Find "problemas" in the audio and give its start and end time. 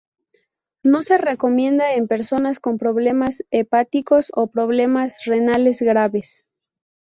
2.79-3.43, 4.47-5.15